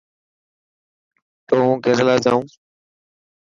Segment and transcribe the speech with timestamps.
[1.47, 2.45] تون هون ڪيريلا جائون.